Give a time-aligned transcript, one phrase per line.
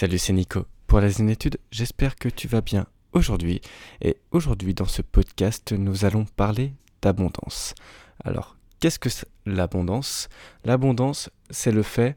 [0.00, 0.64] Salut, c'est Nico.
[0.86, 3.60] Pour la étude, j'espère que tu vas bien aujourd'hui.
[4.00, 7.74] Et aujourd'hui, dans ce podcast, nous allons parler d'abondance.
[8.24, 9.10] Alors, qu'est-ce que
[9.44, 10.30] l'abondance?
[10.64, 12.16] L'abondance, c'est le fait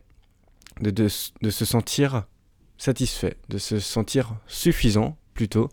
[0.80, 2.26] de, se sentir
[2.78, 5.68] satisfait, de se sentir suffisant plutôt.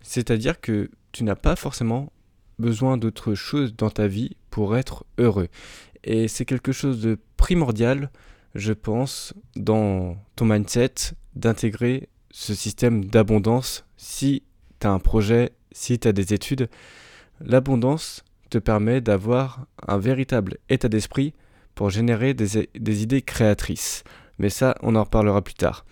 [0.00, 2.10] C'est-à-dire que tu n'as pas forcément
[2.58, 5.48] besoin d'autre chose dans ta vie pour être heureux.
[6.04, 8.10] Et c'est quelque chose de primordial,
[8.54, 10.94] je pense, dans ton mindset,
[11.34, 14.42] d'intégrer ce système d'abondance si
[14.80, 16.68] tu as un projet, si tu as des études.
[17.40, 21.34] L'abondance te permet d'avoir un véritable état d'esprit
[21.74, 24.04] pour générer des, des, idées créatrices.
[24.38, 25.84] Mais ça, on en reparlera plus tard.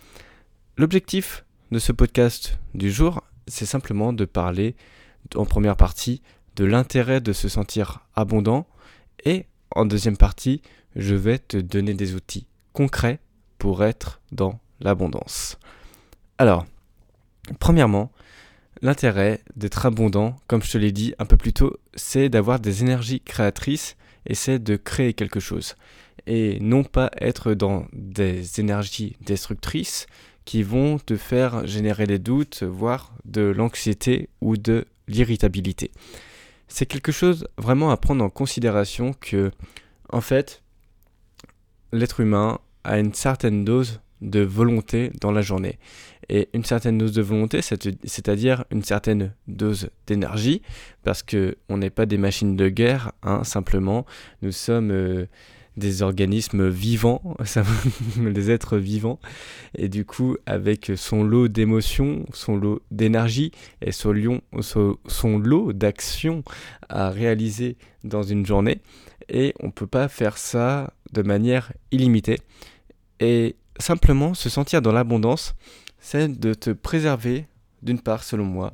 [0.77, 4.77] L'objectif de ce podcast du jour, c'est simplement de parler
[5.35, 6.23] en première partie
[6.55, 8.67] de l'intérêt de se sentir abondant
[9.25, 10.61] et en deuxième partie,
[10.97, 13.19] je vais te donner des outils concrets
[13.59, 15.59] pour être dans l'abondance.
[16.39, 16.67] Alors,
[17.61, 18.11] premièrement,
[18.81, 22.83] l'intérêt d'être abondant, comme je te l'ai dit un peu plus tôt, c'est d'avoir des
[22.83, 25.77] énergies créatrices et c'est de créer quelque chose.
[26.27, 30.07] Et non pas être dans des énergies destructrices
[30.45, 35.91] qui vont te faire générer des doutes, voire de l'anxiété ou de l'irritabilité.
[36.69, 39.51] C'est quelque chose vraiment à prendre en considération que,
[40.11, 40.62] en fait,
[41.93, 45.79] l'être humain a une certaine dose de volonté dans la journée.
[46.29, 50.63] Et une certaine dose de volonté, c'est-à-dire une certaine dose d'énergie,
[51.03, 54.07] parce qu'on n'est pas des machines de guerre, hein, simplement,
[54.41, 55.27] nous sommes euh,
[55.77, 57.37] des organismes vivants,
[58.17, 59.19] des êtres vivants,
[59.77, 64.41] et du coup, avec son lot d'émotions, son lot d'énergie et son,
[65.07, 66.45] son lot d'actions
[66.89, 68.81] à réaliser dans une journée,
[69.29, 72.39] et on ne peut pas faire ça de manière illimitée.
[73.21, 75.55] Et simplement se sentir dans l'abondance,
[75.99, 77.47] c'est de te préserver,
[77.83, 78.73] d'une part, selon moi,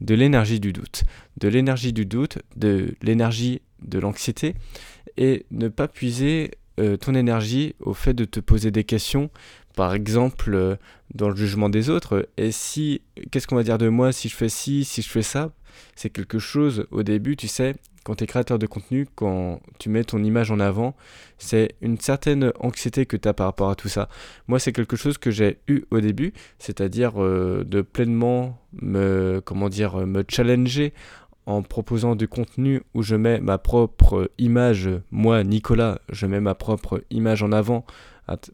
[0.00, 1.04] de l'énergie du doute.
[1.36, 4.54] De l'énergie du doute, de l'énergie de l'anxiété,
[5.16, 9.30] et ne pas puiser euh, ton énergie au fait de te poser des questions,
[9.76, 10.76] par exemple euh,
[11.14, 12.28] dans le jugement des autres.
[12.36, 15.22] Et si, qu'est-ce qu'on va dire de moi si je fais ci, si je fais
[15.22, 15.52] ça?
[15.94, 17.74] C'est quelque chose au début, tu sais,
[18.04, 20.94] quand tu es créateur de contenu, quand tu mets ton image en avant,
[21.38, 24.08] c'est une certaine anxiété que tu as par rapport à tout ça.
[24.46, 29.70] Moi, c'est quelque chose que j'ai eu au début, c'est-à-dire euh, de pleinement me, comment
[29.70, 30.92] dire, me challenger
[31.46, 36.54] en proposant du contenu où je mets ma propre image, moi, Nicolas, je mets ma
[36.54, 37.84] propre image en avant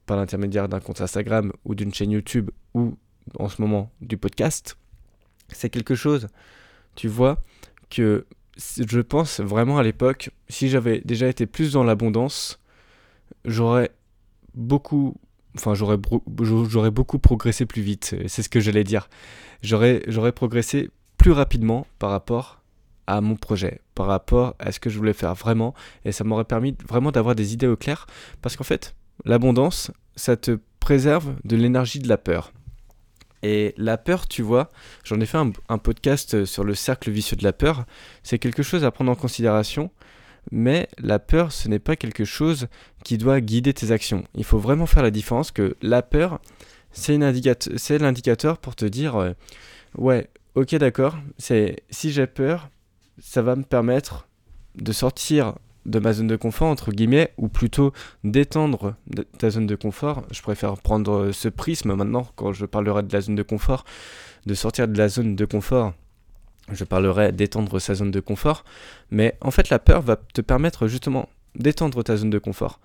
[0.06, 2.96] par l'intermédiaire d'un compte Instagram ou d'une chaîne YouTube ou
[3.38, 4.76] en ce moment du podcast.
[5.48, 6.28] C'est quelque chose,
[6.94, 7.42] tu vois,
[7.88, 12.60] que je pense vraiment à l'époque, si j'avais déjà été plus dans l'abondance,
[13.44, 13.90] j'aurais
[14.54, 15.16] beaucoup,
[15.56, 15.98] enfin j'aurais,
[16.42, 18.16] j'aurais beaucoup progressé plus vite.
[18.26, 19.08] C'est ce que j'allais dire.
[19.62, 22.62] J'aurais, j'aurais progressé plus rapidement par rapport
[23.06, 25.74] à mon projet, par rapport à ce que je voulais faire vraiment,
[26.04, 28.06] et ça m'aurait permis vraiment d'avoir des idées au clair,
[28.40, 32.52] parce qu'en fait, l'abondance, ça te préserve de l'énergie de la peur.
[33.42, 34.70] Et la peur, tu vois,
[35.04, 37.84] j'en ai fait un, podcast sur le cercle vicieux de la peur.
[38.22, 39.90] C'est quelque chose à prendre en considération,
[40.50, 42.68] mais la peur, ce n'est pas quelque chose
[43.04, 44.24] qui doit guider tes actions.
[44.34, 46.40] Il faut vraiment faire la différence que la peur,
[46.92, 49.32] c'est l'indicateur pour te dire, euh,
[49.96, 52.68] ouais, ok d'accord, si j'ai peur,
[53.18, 54.28] ça va me permettre
[54.74, 55.54] de sortir
[55.86, 57.92] de ma zone de confort, entre guillemets, ou plutôt
[58.24, 58.94] d'étendre
[59.38, 60.24] ta zone de confort.
[60.30, 63.84] Je préfère prendre ce prisme maintenant quand je parlerai de la zone de confort,
[64.46, 65.94] de sortir de la zone de confort.
[66.70, 68.64] Je parlerai d'étendre sa zone de confort.
[69.10, 72.78] Mais en fait, la peur va te permettre justement d'étendre ta zone de confort.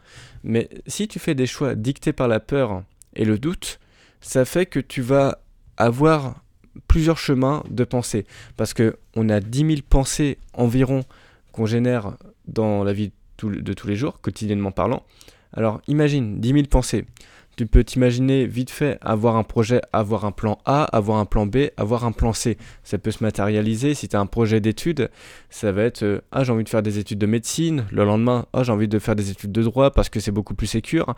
[0.44, 2.84] Mais si tu fais des choix dictés par la peur
[3.16, 3.80] et le doute,
[4.22, 5.40] ça fait que tu vas
[5.78, 6.42] avoir
[6.88, 8.26] plusieurs chemins de pensée.
[8.58, 11.04] Parce qu'on a 10 000 pensées environ
[11.52, 12.18] qu'on génère
[12.48, 13.12] dans la vie
[13.42, 15.04] de tous les jours, quotidiennement parlant.
[15.54, 17.06] Alors imagine 10 000 pensées.
[17.56, 21.46] Tu peux t'imaginer vite fait avoir un projet, avoir un plan A, avoir un plan
[21.46, 22.58] B, avoir un plan C.
[22.84, 23.94] Ça peut se matérialiser.
[23.94, 25.10] Si tu as un projet d'études,
[25.50, 27.86] ça va être euh, Ah, j'ai envie de faire des études de médecine.
[27.92, 30.54] Le lendemain, Ah, j'ai envie de faire des études de droit parce que c'est beaucoup
[30.54, 31.16] plus sécure.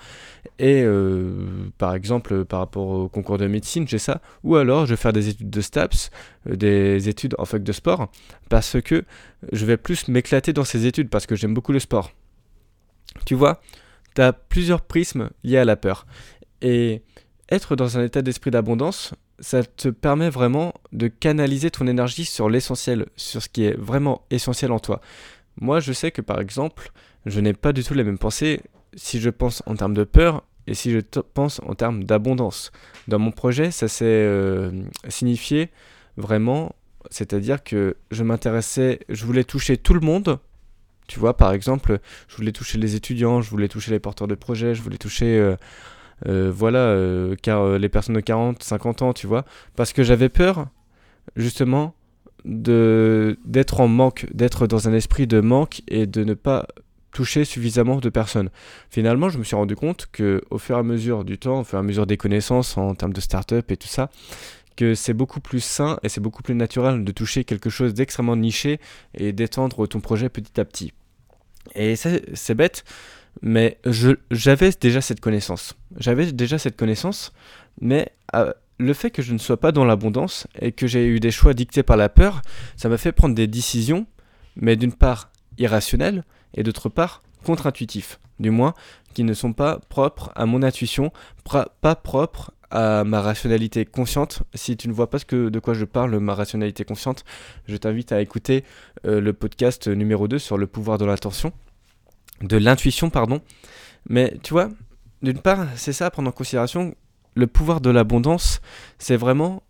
[0.60, 1.48] Et euh,
[1.80, 4.22] par exemple, par rapport au concours de médecine, j'ai ça.
[4.44, 6.12] Ou alors, je vais faire des études de STAPS,
[6.48, 8.12] euh, des études en fac de sport,
[8.50, 9.06] parce que
[9.52, 12.12] je vais plus m'éclater dans ces études parce que j'aime beaucoup le sport.
[13.26, 13.60] Tu vois
[14.18, 16.08] tu as plusieurs prismes liés à la peur.
[16.62, 17.02] Et
[17.50, 22.50] être dans un état d'esprit d'abondance, ça te permet vraiment de canaliser ton énergie sur
[22.50, 25.02] l'essentiel, sur ce qui est vraiment essentiel en toi.
[25.60, 26.92] Moi, je sais que par exemple,
[27.26, 28.62] je n'ai pas du tout les mêmes pensées.
[28.96, 32.72] Si je pense en termes de peur, et si je pense en termes d'abondance.
[33.08, 35.70] Dans mon projet, ça s'est euh, signifié
[36.18, 36.76] vraiment,
[37.10, 40.40] c'est-à-dire que je m'intéressais, je voulais toucher tout le monde.
[41.08, 44.36] Tu vois, par exemple, je voulais toucher les étudiants, je voulais toucher les porteurs de
[44.36, 45.56] projets, je voulais toucher, euh,
[46.26, 46.96] voilà,
[47.42, 50.68] car, les personnes de 40, 50 ans, tu vois, parce que j'avais peur,
[51.36, 51.94] justement,
[52.46, 56.68] de d'être en manque, d'être dans un esprit de manque et de ne pas
[57.12, 58.50] toucher suffisamment de personnes.
[58.90, 61.64] Finalement, je me suis rendu compte que au fur et à mesure du temps, au
[61.64, 64.10] fur et à mesure des connaissances en termes de start-up et tout ça,
[64.76, 68.36] que c'est beaucoup plus sain et c'est beaucoup plus naturel de toucher quelque chose d'extrêmement
[68.36, 68.80] niché
[69.16, 70.94] et d'étendre ton projet petit à petit.
[71.74, 72.84] Et c'est bête,
[73.42, 73.80] mais
[74.32, 75.76] j'avais déjà cette connaissance.
[75.98, 77.34] J'avais déjà cette connaissance,
[77.82, 81.20] mais euh, le fait que je ne sois pas dans l'abondance et que j'ai eu
[81.20, 82.42] des choix dictés par la peur,
[82.76, 84.06] ça m'a fait prendre des décisions,
[84.56, 86.24] mais d'une part irrationnelles
[86.54, 88.74] et d'autre part contre-intuitifs, du moins
[89.14, 91.12] qui ne sont pas propres à mon intuition,
[91.82, 94.44] pas propres à ma rationalité consciente.
[94.54, 97.24] Si tu ne vois pas ce que, de quoi je parle, ma rationalité consciente,
[97.68, 98.64] je t'invite à écouter
[99.06, 101.52] euh, le podcast numéro 2 sur le pouvoir de l'intention,
[102.42, 103.42] de l'intuition, pardon.
[104.10, 104.70] Mais tu vois,
[105.22, 106.96] d'une part, c'est ça à prendre en considération
[107.36, 108.62] le pouvoir de l'abondance,
[108.98, 109.64] c'est vraiment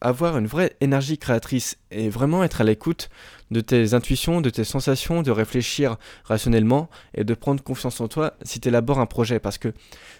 [0.00, 3.10] avoir une vraie énergie créatrice et vraiment être à l'écoute
[3.50, 8.34] de tes intuitions, de tes sensations, de réfléchir rationnellement et de prendre confiance en toi
[8.42, 9.40] si tu élabores un projet.
[9.40, 9.74] Parce que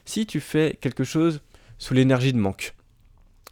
[0.04, 1.40] si tu fais quelque chose
[1.78, 2.74] sous l'énergie de manque,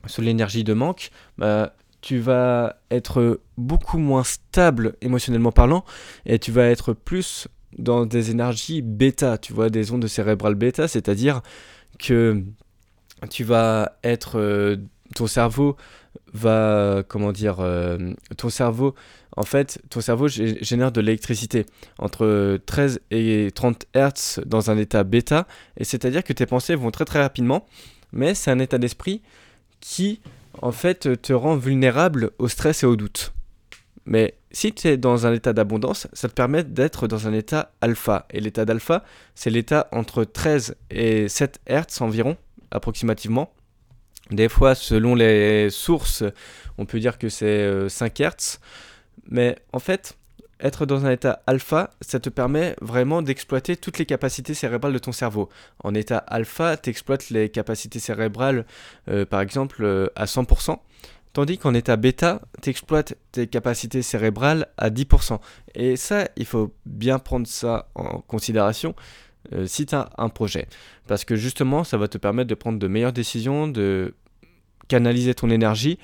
[0.07, 5.85] sous l'énergie de manque, bah, tu vas être beaucoup moins stable émotionnellement parlant
[6.27, 10.89] et tu vas être plus dans des énergies bêta, tu vois, des ondes cérébrales bêta,
[10.89, 11.43] c'est-à-dire
[11.99, 12.43] que
[13.31, 14.77] tu vas être euh,
[15.15, 15.77] ton cerveau
[16.33, 18.95] va comment dire euh, ton cerveau
[19.37, 21.67] en fait ton cerveau génère de l'électricité
[21.99, 26.91] entre 13 et 30 Hertz dans un état bêta et c'est-à-dire que tes pensées vont
[26.91, 27.67] très très rapidement
[28.13, 29.23] mais c'est un état d'esprit
[29.81, 30.21] qui
[30.61, 33.33] en fait te rend vulnérable au stress et au doute
[34.09, 37.73] mais si tu es dans un état d'abondance, ça te permet d'être dans un état
[37.83, 38.27] alpha.
[38.31, 42.39] Et l'état d'alpha, c'est l'état entre 13 et 7 Hertz environ,
[42.71, 43.53] approximativement.
[44.31, 46.25] Des fois, selon les sources,
[46.79, 48.59] on peut dire que c'est 5 euh, Hz.
[49.31, 50.17] Mais en fait,
[50.59, 54.99] être dans un état alpha, ça te permet vraiment d'exploiter toutes les capacités cérébrales de
[54.99, 55.51] ton cerveau.
[55.85, 58.65] En état alpha, tu exploites les capacités cérébrales,
[59.11, 60.79] euh, par exemple, euh, à 100%.
[61.33, 65.39] Tandis qu'en état bêta, tu exploites tes capacités cérébrales à 10%.
[65.75, 68.95] Et ça, il faut bien prendre ça en considération.
[69.53, 70.67] Euh, si tu as un projet.
[71.07, 74.15] Parce que justement, ça va te permettre de prendre de meilleures décisions, de
[74.89, 75.99] canaliser ton énergie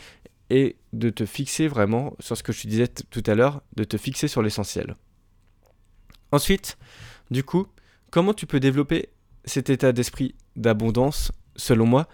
[0.51, 3.85] et de te fixer vraiment sur ce que je te disais tout à l'heure, de
[3.85, 4.97] te fixer sur l'essentiel.
[6.33, 6.79] Ensuite,
[7.31, 7.67] du coup,
[8.11, 9.11] comment tu peux développer
[9.45, 12.09] cet état d'esprit d'abondance selon moi?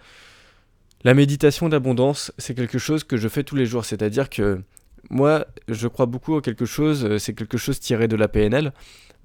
[1.03, 4.61] La méditation d'abondance, c'est quelque chose que je fais tous les jours, c'est-à-dire que
[5.09, 8.71] moi, je crois beaucoup en quelque chose, euh, c'est quelque chose tiré de la PNL,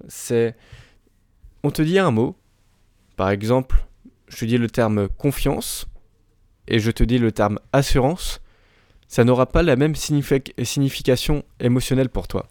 [0.07, 0.55] c'est
[1.63, 2.35] on te dit un mot,
[3.15, 3.85] par exemple,
[4.27, 5.87] je te dis le terme confiance
[6.67, 8.41] et je te dis le terme assurance,
[9.07, 12.47] ça n'aura pas la même signification émotionnelle pour toi.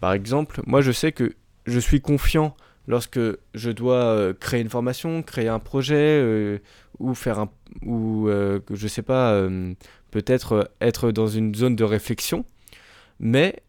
[0.00, 1.34] Par exemple, moi je sais que
[1.66, 2.56] je suis confiant
[2.86, 3.20] lorsque
[3.54, 6.58] je dois euh, créer une formation, créer un projet euh,
[6.98, 7.50] ou faire un
[7.82, 9.46] ou euh, je sais pas
[10.10, 12.44] peut-être être dans une zone de réflexion,
[13.20, 13.62] mais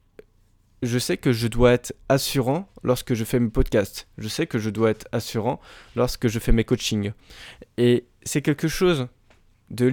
[0.83, 4.07] je sais que je dois être assurant lorsque je fais mes podcasts.
[4.17, 5.59] Je sais que je dois être assurant
[5.95, 7.11] lorsque je fais mes coachings.
[7.77, 9.07] Et c'est quelque chose
[9.71, 9.91] de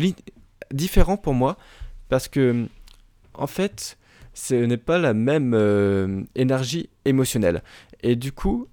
[0.71, 1.57] différent pour moi
[2.09, 2.67] parce que,
[3.33, 3.97] en fait,
[4.35, 7.63] ce n'est pas la même énergie émotionnelle.
[8.03, 8.69] Et du coup,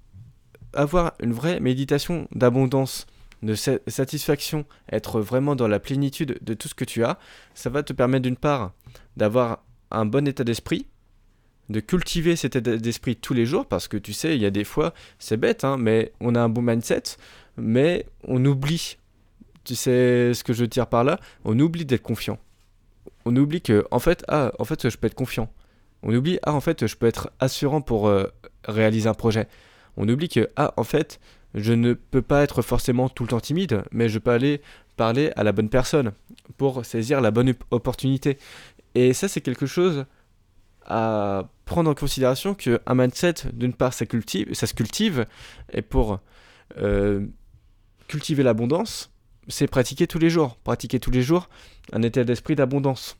[0.73, 3.07] avoir une vraie méditation d'abondance,
[3.43, 7.17] de satisfaction, être vraiment dans la plénitude de tout ce que tu as,
[7.55, 8.71] ça va te permettre d'une part
[9.17, 10.85] d'avoir un bon état d'esprit,
[11.69, 14.51] de cultiver cet état d'esprit tous les jours parce que tu sais, il y a
[14.51, 17.03] des fois, c'est bête, hein, mais on a un bon mindset,
[17.57, 18.97] mais on oublie,
[19.63, 22.37] tu sais ce que je tire par là, on oublie d'être confiant.
[23.25, 25.51] On oublie que, en fait, ah, en fait, je peux être confiant.
[26.03, 28.27] On oublie, ah, en fait, je peux être assurant pour euh,
[28.65, 29.47] réaliser un projet.
[29.97, 31.19] On oublie que, ah, en fait,
[31.53, 34.61] je ne peux pas être forcément tout le temps timide, mais je peux aller
[34.95, 36.11] parler à la bonne personne
[36.57, 38.37] pour saisir la bonne opportunité.
[38.95, 40.05] Et ça, c'est quelque chose
[40.85, 45.25] à prendre en considération qu'un mindset, d'une part, ça, cultive, ça se cultive,
[45.71, 46.19] et pour
[46.77, 47.25] euh,
[48.07, 49.11] cultiver l'abondance,
[49.47, 50.57] c'est pratiquer tous les jours.
[50.63, 51.49] Pratiquer tous les jours
[51.93, 53.17] un état d'esprit d'abondance.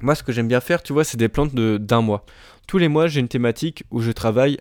[0.00, 2.24] Moi, ce que j'aime bien faire, tu vois, c'est des plantes d'un mois.
[2.66, 4.58] Tous les mois, j'ai une thématique où je travaille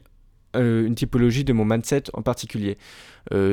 [0.59, 2.77] une typologie de mon mindset en particulier.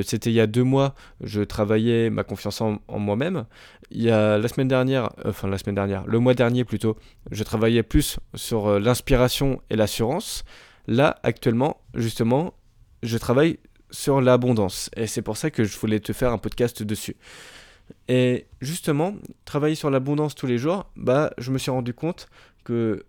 [0.02, 3.46] C'était il y a deux mois, je travaillais ma confiance en, moi-même.
[3.90, 6.96] Il y a la semaine dernière, enfin la semaine dernière, le mois dernier plutôt,
[7.30, 10.44] je travaillais plus sur l'inspiration et l'assurance.
[10.86, 12.54] Là, actuellement, justement,
[13.02, 13.58] je travaille
[13.92, 14.90] sur l'abondance.
[14.96, 17.16] Et c'est pour ça que je voulais te faire un podcast dessus.
[18.08, 22.28] Et justement, travailler sur l'abondance tous les jours, bah, je me suis rendu compte
[22.64, 23.04] que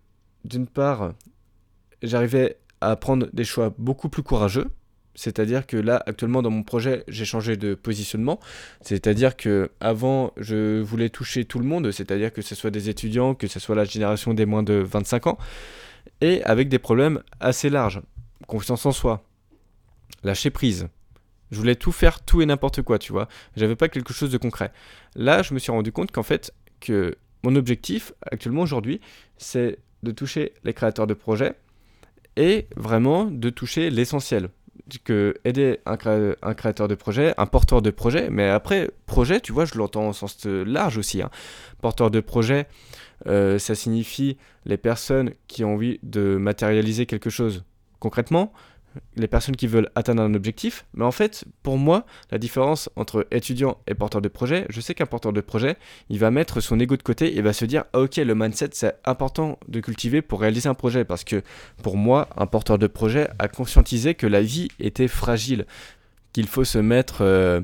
[0.45, 1.13] d'une part,
[2.01, 2.57] j'arrivais
[2.89, 4.67] à prendre des choix beaucoup plus courageux.
[5.15, 8.39] C'est-à-dire que là, actuellement, dans mon projet, j'ai changé de positionnement.
[8.81, 13.35] C'est-à-dire que avant, je voulais toucher tout le monde, c'est-à-dire que ce soit des étudiants,
[13.35, 15.37] que ce soit la génération des moins de 25 ans,
[16.21, 18.01] et avec des problèmes assez larges.
[18.47, 19.23] Confiance en soi,
[20.23, 20.87] lâcher prise.
[21.51, 23.27] Je voulais tout faire, tout et n'importe quoi, tu vois.
[23.55, 24.71] J'avais pas quelque chose de concret.
[25.15, 28.99] Là, je me suis rendu compte qu'en fait, que mon objectif actuellement aujourd'hui,
[29.37, 31.53] c'est de toucher les créateurs de projets
[32.35, 34.49] et vraiment de toucher l'essentiel.
[35.05, 35.97] Que aider un,
[36.41, 40.07] un, créateur de projet, un porteur de projet, mais après, projet, tu vois, je l'entends
[40.09, 41.21] en sens large aussi.
[41.21, 41.29] Hein.
[41.81, 42.67] Porteur de projet,
[43.27, 47.63] euh, ça signifie les personnes qui ont envie de matérialiser quelque chose
[47.99, 48.51] concrètement,
[49.15, 50.85] les personnes qui veulent atteindre un objectif.
[50.93, 54.93] Mais en fait, pour moi, la différence entre étudiant et porteur de projet, je sais
[54.93, 55.77] qu'un porteur de projet,
[56.09, 58.95] il va mettre son ego de côté et va se dire, ok, le mindset, c'est
[59.05, 61.05] important de cultiver pour réaliser un projet.
[61.05, 61.41] Parce que
[61.81, 65.65] pour moi, un porteur de projet a conscientisé que la vie était fragile,
[66.33, 67.61] qu'il faut se mettre euh,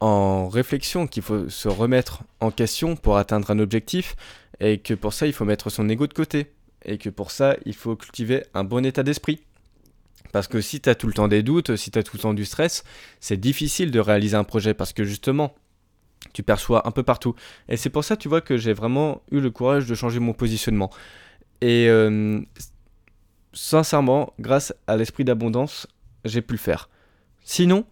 [0.00, 4.16] en réflexion, qu'il faut se remettre en question pour atteindre un objectif,
[4.60, 6.52] et que pour ça, il faut mettre son ego de côté.
[6.84, 9.40] Et que pour ça, il faut cultiver un bon état d'esprit.
[10.32, 12.22] Parce que si tu as tout le temps des doutes, si tu as tout le
[12.22, 12.84] temps du stress,
[13.20, 15.54] c'est difficile de réaliser un projet parce que justement,
[16.32, 17.34] tu perçois un peu partout.
[17.68, 20.32] Et c'est pour ça, tu vois, que j'ai vraiment eu le courage de changer mon
[20.32, 20.90] positionnement.
[21.60, 22.40] Et euh,
[23.52, 25.86] sincèrement, grâce à l'esprit d'abondance,
[26.24, 26.88] j'ai pu le faire.
[27.44, 27.84] Sinon,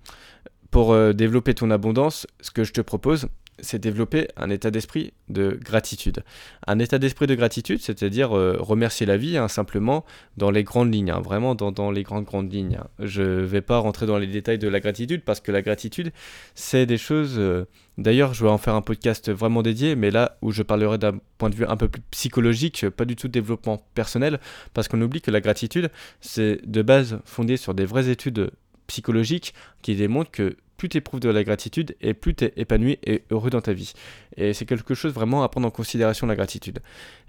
[0.71, 5.13] pour euh, développer ton abondance, ce que je te propose, c'est développer un état d'esprit
[5.29, 6.25] de gratitude.
[6.67, 10.05] Un état d'esprit de gratitude, c'est-à-dire euh, remercier la vie hein, simplement
[10.37, 12.81] dans les grandes lignes, hein, vraiment dans, les grandes grandes lignes.
[12.99, 16.13] Je ne vais pas rentrer dans les détails de la gratitude parce que la gratitude,
[16.55, 17.35] c'est des choses...
[17.39, 17.67] Euh,
[17.99, 21.19] d'ailleurs, je vais en faire un podcast vraiment dédié, mais là où je parlerai d'un
[21.39, 24.41] point de vue un peu plus psychologique, pas du tout de développement personnel,
[24.75, 25.91] parce qu'on oublie que la gratitude,
[26.21, 28.51] c'est de base fondé sur des vraies études
[28.87, 32.99] psychologiques qui démontrent que plus tu éprouves de la gratitude et plus tu es épanoui
[33.05, 33.93] et heureux dans ta vie.
[34.37, 36.81] Et c'est quelque chose vraiment à prendre en considération la gratitude.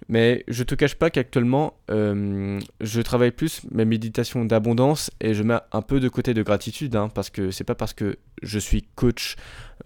[0.10, 5.44] Mais je te cache pas qu'actuellement, euh, je travaille plus mes méditations d'abondance et je
[5.44, 8.58] mets un peu de côté de gratitude hein, parce que c'est pas parce que je
[8.58, 9.36] suis coach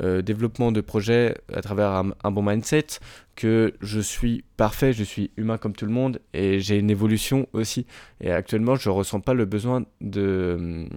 [0.01, 1.89] euh, développement de projet à travers
[2.23, 2.87] un, bon mindset
[3.35, 7.49] que je suis parfait, je suis humain comme tout le monde et j'ai une évolution
[7.51, 7.85] aussi.
[8.21, 10.87] Et actuellement, je ressens pas le besoin de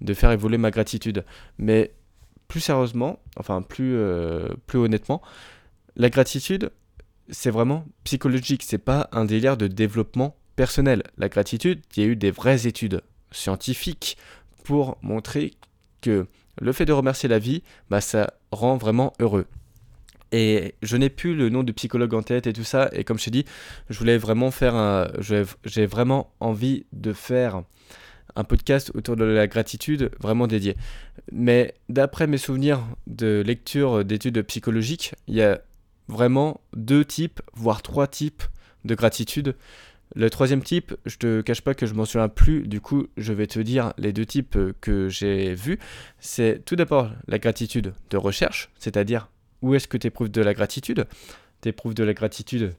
[0.00, 1.24] de faire évoluer ma gratitude.
[1.58, 1.92] Mais
[2.48, 5.22] plus sérieusement, enfin plus, euh, plus honnêtement,
[5.96, 6.70] la gratitude,
[7.28, 11.02] c'est vraiment psychologique, c'est pas un délire de développement personnel.
[11.18, 14.16] La gratitude, il y a eu des vraies études scientifiques
[14.64, 15.54] pour montrer
[16.00, 16.26] que
[16.60, 19.46] le fait de remercier la vie, bah, ça rend vraiment heureux.
[20.32, 22.88] Et je n'ai plus le nom de psychologue en tête et tout ça.
[22.92, 23.44] Et comme je t'ai dit,
[23.90, 25.08] je voulais vraiment faire un.
[25.20, 27.62] J'ai vraiment envie de faire
[28.36, 30.76] un podcast autour de la gratitude vraiment dédié.
[31.32, 35.60] Mais d'après mes souvenirs de lecture d'études psychologiques, il y a
[36.08, 38.42] vraiment deux types, voire trois types
[38.84, 39.56] de gratitude.
[40.14, 43.32] Le troisième type, je te cache pas que je m'en souviens plus, du coup je
[43.32, 45.78] vais te dire les deux types que j'ai vus.
[46.20, 49.28] C'est tout d'abord la gratitude de recherche, c'est-à-dire
[49.62, 51.06] où est-ce que tu éprouves de la gratitude?
[51.60, 52.74] Tu éprouves de la gratitude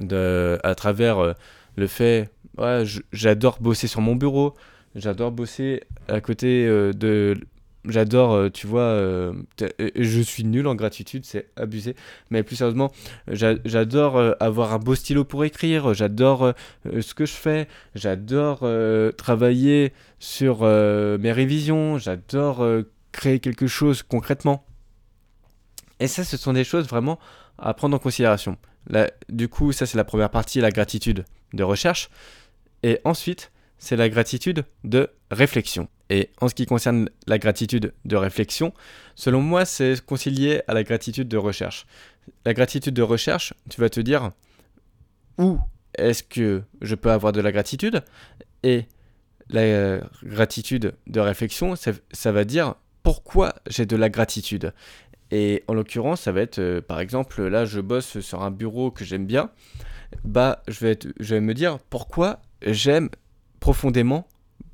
[0.00, 1.32] de, à travers euh,
[1.76, 4.54] le fait, ouais, j'adore bosser sur mon bureau,
[4.94, 7.36] j'adore bosser à côté euh, de
[7.84, 9.32] j'adore, euh, tu vois, euh,
[9.96, 11.96] je suis nul en gratitude, c'est abusé,
[12.30, 12.92] mais plus sérieusement,
[13.26, 18.64] j'adore avoir un beau stylo pour écrire, j'adore ce que je fais, j'adore
[19.16, 22.64] travailler sur mes révisions, j'adore
[23.10, 24.64] créer quelque chose concrètement.
[25.98, 27.18] Et ça, ce sont des choses vraiment
[27.58, 28.56] à prendre en considération.
[29.28, 32.10] Du coup, ça c'est la première partie, la gratitude de recherche.
[32.82, 33.51] Et ensuite,
[33.82, 35.88] c'est la gratitude de réflexion.
[36.08, 38.72] Et en ce qui concerne la gratitude de réflexion,
[39.16, 41.84] selon moi, c'est concilié à la gratitude de recherche.
[42.46, 44.30] La gratitude de recherche, tu vas te dire
[45.36, 45.58] où
[45.98, 48.04] est-ce que je peux avoir de la gratitude?
[48.62, 48.84] Et
[49.50, 54.72] la gratitude de réflexion, ça, va dire pourquoi j'ai de la gratitude?
[55.32, 58.92] Et en l'occurrence, ça va être, euh, par exemple, là, je bosse sur un bureau
[58.92, 59.50] que j'aime bien.
[60.22, 63.08] Bah, je vais me dire pourquoi j'aime
[63.62, 64.26] profondément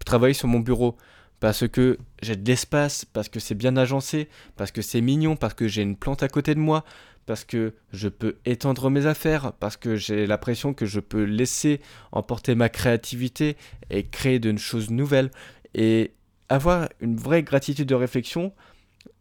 [0.06, 0.96] travailler sur mon bureau
[1.40, 5.52] parce que j'ai de l'espace, parce que c'est bien agencé, parce que c'est mignon, parce
[5.52, 6.84] que j'ai une plante à côté de moi,
[7.26, 11.80] parce que je peux étendre mes affaires, parce que j'ai l'impression que je peux laisser
[12.12, 13.58] emporter ma créativité
[13.90, 15.30] et créer de choses nouvelles.
[15.74, 16.14] Et
[16.48, 18.54] avoir une vraie gratitude de réflexion,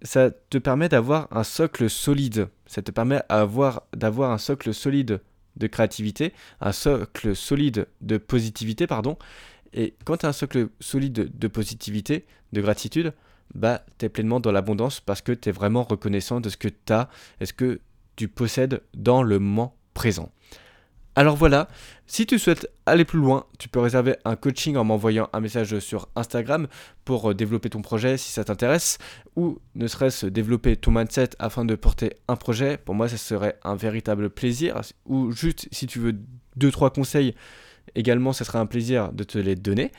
[0.01, 2.47] ça te permet d'avoir un socle solide.
[2.67, 5.19] Ça te permet d'avoir un socle solide
[5.57, 9.17] de créativité, un socle solide de positivité, pardon.
[9.73, 13.13] Et quand tu as un socle solide de positivité, de gratitude,
[13.53, 16.67] bah, tu es pleinement dans l'abondance parce que tu es vraiment reconnaissant de ce que
[16.67, 17.09] tu as
[17.39, 17.79] et ce que
[18.15, 20.31] tu possèdes dans le moment présent.
[21.17, 21.67] Alors voilà,
[22.05, 25.79] si tu souhaites aller plus loin, tu peux réserver un coaching en m'envoyant un message
[25.79, 26.67] sur Instagram
[27.05, 28.99] pour euh, développer ton projet si ça t'intéresse,
[29.35, 32.77] ou ne serait-ce développer ton mindset afin de porter un projet.
[32.77, 34.79] Pour moi, ça serait un véritable plaisir.
[35.07, 36.13] Ou juste si tu veux
[36.59, 37.33] 2-3 conseils
[37.97, 39.91] Également, ce sera un plaisir de te les donner.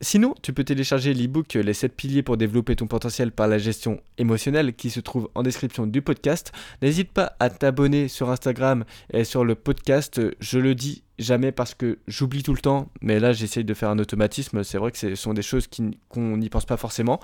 [0.00, 4.00] Sinon, tu peux télécharger l'ebook Les 7 piliers pour développer ton potentiel par la gestion
[4.18, 6.52] émotionnelle qui se trouve en description du podcast.
[6.82, 10.20] N'hésite pas à t'abonner sur Instagram et sur le podcast.
[10.40, 13.90] Je le dis jamais parce que j'oublie tout le temps, mais là j'essaye de faire
[13.90, 14.64] un automatisme.
[14.64, 15.68] C'est vrai que ce sont des choses
[16.08, 17.20] qu'on n'y pense pas forcément.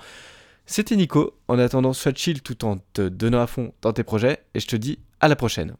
[0.65, 1.33] C'était Nico.
[1.47, 4.67] En attendant, sois chill tout en te donnant à fond dans tes projets et je
[4.67, 5.71] te dis à la prochaine.